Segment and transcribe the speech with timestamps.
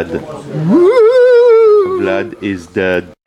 [0.00, 0.20] Vlad.
[2.00, 3.19] Vlad is dead.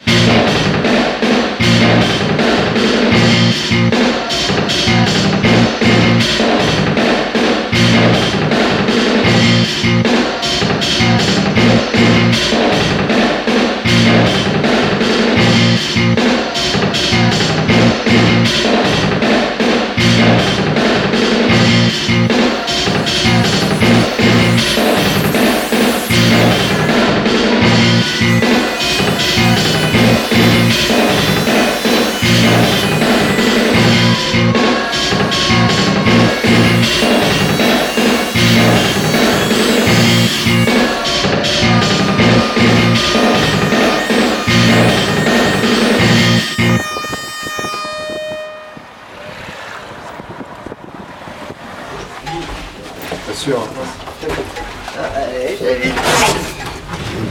[53.33, 53.67] Bien sûr.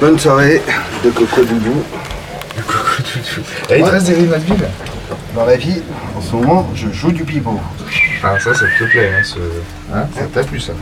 [0.01, 0.61] Bonne soirée
[1.05, 1.85] de Coco Doudou.
[3.71, 4.69] Et il te reste des rimes à te ville
[5.37, 5.81] Dans la vie,
[6.17, 7.61] en ce moment, je joue du pipeau.
[8.25, 9.39] Ah ça, ça te plaît, hein, ce...
[9.95, 10.73] hein ça t'a plu ça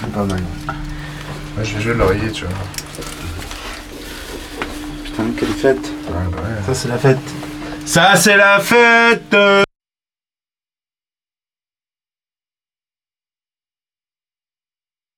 [0.00, 0.40] C'est pas mal.
[0.66, 2.54] Moi je vais jouer l'oreiller, tu vois.
[5.04, 5.76] Putain, quelle fête.
[5.76, 6.66] Ouais, bah ouais.
[6.66, 7.18] Ça, c'est la fête.
[7.84, 9.36] Ça, c'est la fête